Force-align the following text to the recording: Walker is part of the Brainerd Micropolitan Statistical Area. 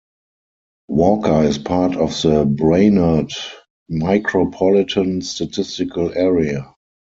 Walker 0.87 1.43
is 1.43 1.59
part 1.59 1.95
of 1.95 2.09
the 2.23 2.43
Brainerd 2.43 3.31
Micropolitan 3.91 5.21
Statistical 5.23 6.11
Area. 6.17 6.73